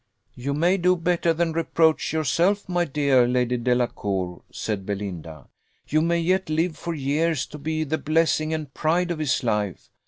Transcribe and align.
"You 0.33 0.55
may 0.55 0.77
do 0.77 0.95
better 0.95 1.31
than 1.31 1.53
reproach 1.53 2.11
yourself, 2.11 2.67
my 2.67 2.85
dear 2.85 3.27
Lady 3.27 3.55
Delacour," 3.55 4.41
said 4.51 4.83
Belinda; 4.83 5.47
"you 5.87 6.01
may 6.01 6.17
yet 6.17 6.49
live 6.49 6.75
for 6.75 6.95
years 6.95 7.45
to 7.45 7.59
be 7.59 7.83
the 7.83 7.99
blessing 7.99 8.51
and 8.51 8.73
pride 8.73 9.11
of 9.11 9.19
his 9.19 9.43
life. 9.43 9.91